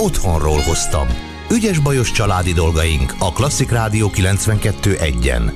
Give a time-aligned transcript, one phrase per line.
[0.00, 1.06] otthonról hoztam.
[1.50, 5.52] Ügyes bajos családi dolgaink a Klasszik Rádió 92.1-en.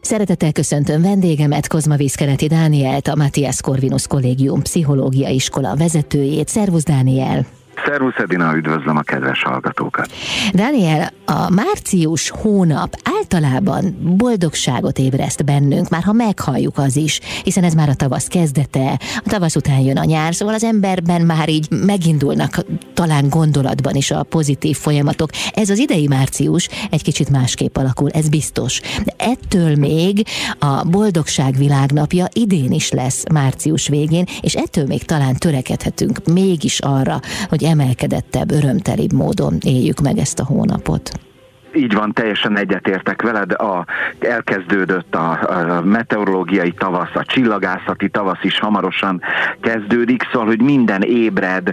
[0.00, 6.48] Szeretettel köszöntöm vendégemet, Kozma Vízkeleti Dánielt, a Matthias Corvinus Kollégium Pszichológia Iskola vezetőjét.
[6.48, 7.59] Szervusz Dániel!
[7.84, 10.10] Szervusz Edina, üdvözlöm a kedves hallgatókat!
[10.52, 17.72] Daniel, a március hónap általában boldogságot ébreszt bennünk, már ha meghalljuk az is, hiszen ez
[17.72, 21.66] már a tavasz kezdete, a tavasz után jön a nyár, szóval az emberben már így
[21.70, 22.64] megindulnak
[22.94, 25.30] talán gondolatban is a pozitív folyamatok.
[25.52, 28.80] Ez az idei március egy kicsit másképp alakul, ez biztos.
[29.04, 30.26] De ettől még
[30.58, 37.20] a boldogság világnapja idén is lesz március végén, és ettől még talán törekedhetünk mégis arra,
[37.48, 41.29] hogy emelkedettebb, örömtelibb módon éljük meg ezt a hónapot.
[41.74, 43.52] Így van, teljesen egyetértek veled.
[43.52, 43.84] A,
[44.20, 49.22] elkezdődött a, a meteorológiai tavasz, a csillagászati tavasz is hamarosan
[49.60, 51.72] kezdődik, szóval, hogy minden ébred,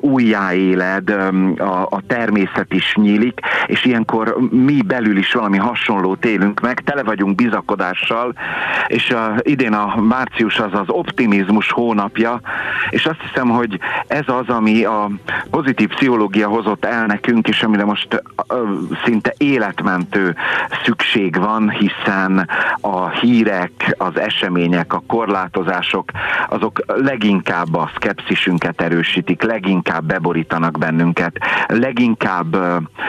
[0.00, 1.10] újjáéled,
[1.58, 7.02] a, a természet is nyílik, és ilyenkor mi belül is valami hasonlót élünk meg, tele
[7.02, 8.34] vagyunk bizakodással,
[8.86, 12.40] és a, idén a március az az optimizmus hónapja,
[12.90, 15.10] és azt hiszem, hogy ez az, ami a
[15.50, 18.22] pozitív pszichológia hozott el nekünk, és amire most
[19.04, 20.36] szinte életmentő
[20.84, 22.48] szükség van, hiszen
[22.80, 26.10] a hírek, az események, a korlátozások,
[26.48, 32.56] azok leginkább a szkepszisünket erősítik, leginkább beborítanak bennünket, leginkább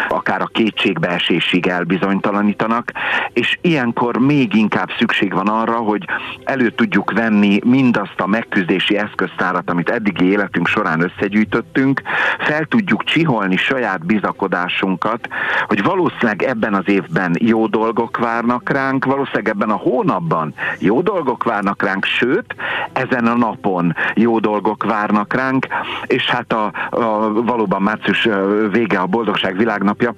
[0.09, 2.91] akár a kétségbeesésig elbizonytalanítanak,
[3.34, 6.06] és ilyenkor még inkább szükség van arra, hogy
[6.44, 12.02] elő tudjuk venni mindazt a megküzdési eszköztárat, amit eddigi életünk során összegyűjtöttünk,
[12.39, 15.28] fel tudjuk csiholni saját bizakodásunkat,
[15.67, 21.01] hogy valószínűleg valószínűleg ebben az évben jó dolgok várnak ránk, valószínűleg ebben a hónapban jó
[21.01, 22.55] dolgok várnak ránk, sőt,
[22.93, 25.67] ezen a napon jó dolgok várnak ránk,
[26.05, 28.27] és hát a, a valóban március
[28.71, 30.15] vége a Boldogság Világnapja,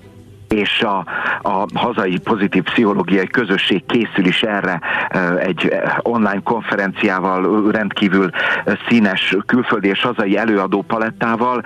[0.50, 1.06] és a,
[1.42, 4.80] a hazai pozitív pszichológiai közösség készül is erre
[5.40, 8.30] egy online konferenciával, rendkívül
[8.88, 11.64] színes külföldi és hazai előadó palettával,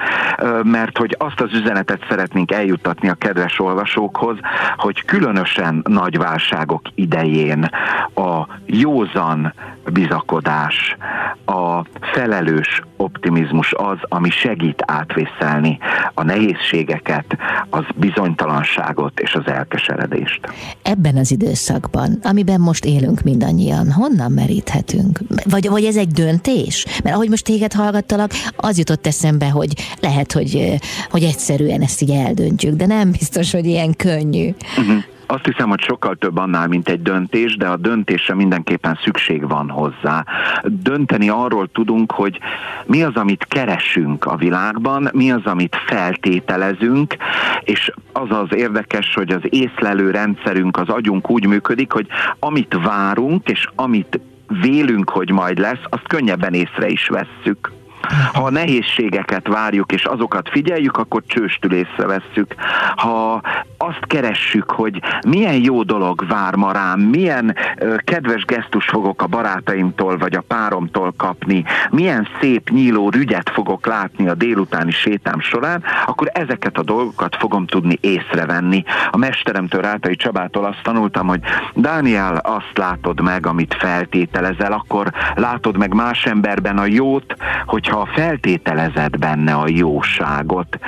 [0.63, 4.38] mert hogy azt az üzenetet szeretnénk eljuttatni a kedves olvasókhoz,
[4.77, 7.69] hogy különösen nagy válságok idején
[8.16, 9.53] a józan
[9.91, 10.97] bizakodás,
[11.45, 15.78] a felelős optimizmus az, ami segít átvészelni
[16.14, 17.25] a nehézségeket,
[17.69, 20.40] az bizonytalanságot és az elkeseredést.
[20.81, 25.19] Ebben az időszakban, amiben most élünk mindannyian, honnan meríthetünk?
[25.44, 26.86] Vagy, vagy ez egy döntés?
[27.03, 32.12] Mert ahogy most téged hallgattalak, az jutott eszembe, hogy lehet, hogy, hogy egyszerűen ezt így
[32.12, 34.50] eldöntjük, de nem biztos, hogy ilyen könnyű.
[34.78, 35.03] Uh-huh.
[35.33, 39.69] Azt hiszem, hogy sokkal több annál, mint egy döntés, de a döntésre mindenképpen szükség van
[39.69, 40.25] hozzá.
[40.63, 42.39] Dönteni arról tudunk, hogy
[42.85, 47.16] mi az, amit keresünk a világban, mi az, amit feltételezünk,
[47.63, 52.07] és az az érdekes, hogy az észlelő rendszerünk, az agyunk úgy működik, hogy
[52.39, 54.19] amit várunk, és amit
[54.61, 57.72] vélünk, hogy majd lesz, azt könnyebben észre is vesszük.
[58.34, 62.56] Ha a nehézségeket várjuk és azokat figyeljük, akkor csőstül észrevesszük.
[62.96, 63.41] Ha
[63.78, 69.28] azt keressük, hogy milyen jó dolog vár ma rám, milyen ö, kedves gesztus fogok a
[69.28, 75.84] barátaimtól vagy a páromtól kapni, milyen szép nyíló rügyet fogok látni a délutáni sétám során,
[76.06, 78.84] akkor ezeket a dolgokat fogom tudni észrevenni.
[79.12, 81.41] A mesteremtől Rátai Csabától azt tanultam, hogy
[81.74, 87.35] Dániel, azt látod meg, amit feltételezel, akkor látod meg más emberben a jót,
[87.93, 90.79] hogyha feltételezed benne a jóságot.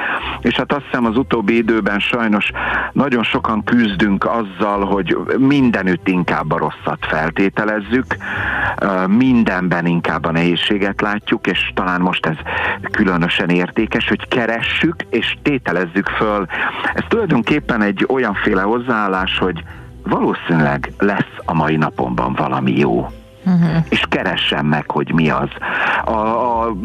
[0.41, 2.51] És hát azt hiszem az utóbbi időben sajnos
[2.91, 8.05] nagyon sokan küzdünk azzal, hogy mindenütt inkább a rosszat feltételezzük,
[9.07, 12.37] mindenben inkább a nehézséget látjuk, és talán most ez
[12.91, 16.45] különösen értékes, hogy keressük és tételezzük föl.
[16.93, 19.63] Ez tulajdonképpen egy olyanféle hozzáállás, hogy
[20.03, 23.07] valószínűleg lesz a mai napomban valami jó
[23.45, 23.85] uh-huh.
[23.89, 25.49] és keressem meg, hogy mi az.
[26.05, 26.75] A, a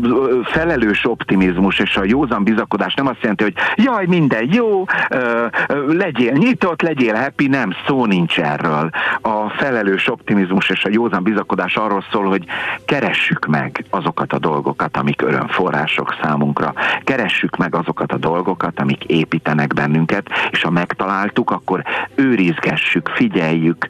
[0.44, 5.92] felelős optimizmus és a józan bizakodás nem azt jelenti, hogy jaj, minden jó, ö, ö,
[5.92, 8.90] legyél nyitott, legyél happy, nem, szó nincs erről.
[9.20, 12.44] A felelős optimizmus és a józan bizakodás arról szól, hogy
[12.84, 16.74] keressük meg azokat a dolgokat, amik örömforrások számunkra.
[17.04, 21.82] Keressük meg azokat a dolgokat, amik építenek bennünket, és ha megtaláltuk, akkor
[22.14, 23.86] őrizgessük, figyeljük,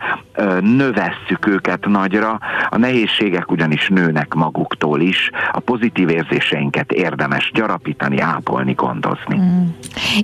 [0.61, 8.73] növesszük őket nagyra, a nehézségek ugyanis nőnek maguktól is, a pozitív érzéseinket érdemes gyarapítani, ápolni,
[8.73, 9.37] gondozni.
[9.37, 9.67] Mm.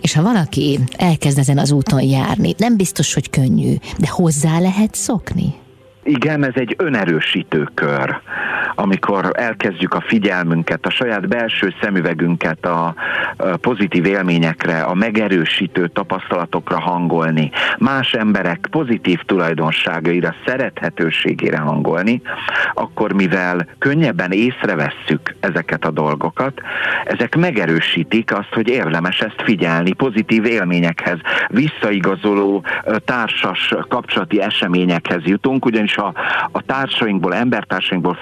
[0.00, 4.94] És ha valaki elkezd ezen az úton járni, nem biztos, hogy könnyű, de hozzá lehet
[4.94, 5.54] szokni?
[6.02, 8.20] Igen, ez egy önerősítő kör
[8.76, 12.94] amikor elkezdjük a figyelmünket, a saját belső szemüvegünket a
[13.60, 22.22] pozitív élményekre, a megerősítő tapasztalatokra hangolni, más emberek pozitív tulajdonságaira, szerethetőségére hangolni,
[22.74, 26.60] akkor mivel könnyebben észrevesszük ezeket a dolgokat,
[27.04, 31.18] ezek megerősítik azt, hogy érdemes ezt figyelni, pozitív élményekhez,
[31.48, 32.64] visszaigazoló
[33.04, 36.12] társas kapcsolati eseményekhez jutunk, ugyanis a,
[36.52, 38.14] a társainkból, embertársainkból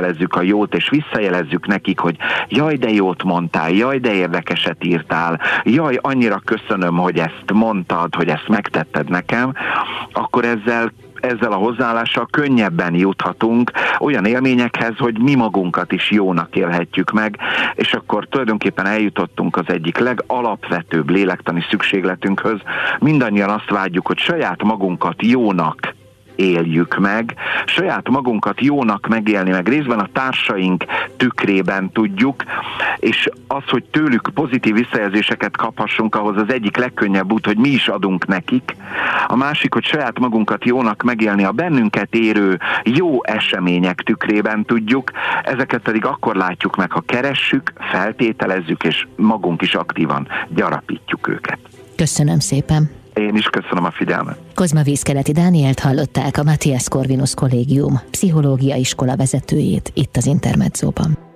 [0.00, 2.16] feltételezzük a jót, és visszajelezzük nekik, hogy
[2.48, 8.28] jaj, de jót mondtál, jaj, de érdekeset írtál, jaj, annyira köszönöm, hogy ezt mondtad, hogy
[8.28, 9.52] ezt megtetted nekem,
[10.12, 17.10] akkor ezzel ezzel a hozzáállással könnyebben juthatunk olyan élményekhez, hogy mi magunkat is jónak élhetjük
[17.10, 17.38] meg,
[17.74, 22.60] és akkor tulajdonképpen eljutottunk az egyik legalapvetőbb lélektani szükségletünkhöz.
[22.98, 25.94] Mindannyian azt vágyjuk, hogy saját magunkat jónak
[26.40, 27.34] éljük meg,
[27.64, 30.84] saját magunkat jónak megélni, meg részben a társaink
[31.16, 32.44] tükrében tudjuk,
[32.96, 37.88] és az, hogy tőlük pozitív visszajelzéseket kaphassunk, ahhoz az egyik legkönnyebb út, hogy mi is
[37.88, 38.76] adunk nekik.
[39.26, 45.10] A másik, hogy saját magunkat jónak megélni, a bennünket érő jó események tükrében tudjuk,
[45.42, 51.58] ezeket pedig akkor látjuk meg, ha keressük, feltételezzük, és magunk is aktívan gyarapítjuk őket.
[51.96, 52.99] Köszönöm szépen!
[53.20, 54.38] Én is köszönöm a figyelmet.
[54.54, 61.29] Kozma Vízkeleti Dánielt hallották a Matthias Corvinus Kollégium pszichológia iskola vezetőjét itt az Intermedzóban.